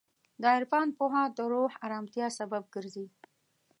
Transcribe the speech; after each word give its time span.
د 0.41 0.43
عرفان 0.55 0.87
پوهه 0.97 1.23
د 1.37 1.39
روح 1.53 1.71
ارامتیا 1.85 2.27
سبب 2.39 2.63
ګرځي. 2.75 3.07